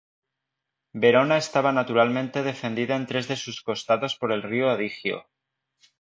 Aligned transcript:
Verona 1.03 1.37
estaba 1.45 1.71
naturalmente 1.79 2.41
defendida 2.49 2.95
en 2.95 3.05
tres 3.05 3.27
de 3.27 3.35
sus 3.35 3.61
costados 3.61 4.15
por 4.15 4.31
el 4.31 4.41
río 4.41 4.67
Adigio. 4.71 5.27